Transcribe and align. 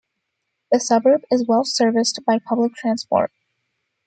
The 0.71 0.79
suburb 0.79 1.25
is 1.29 1.45
well-serviced 1.47 2.21
by 2.25 2.39
public 2.43 2.73
transport. 2.73 3.31